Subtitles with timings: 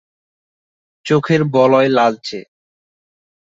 [1.05, 2.39] চোখের বলয় লালচে।